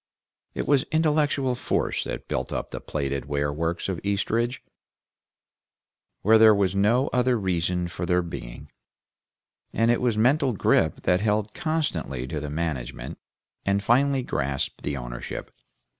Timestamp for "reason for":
7.37-8.07